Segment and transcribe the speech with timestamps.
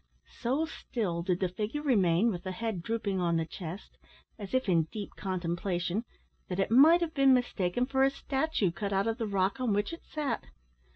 [0.41, 3.99] So still did the figure remain, with the head drooping on the chest,
[4.39, 6.05] as if in deep contemplation,
[6.49, 9.73] that it might have been mistaken for a statue, cut out of the rock on
[9.73, 10.45] which it sat.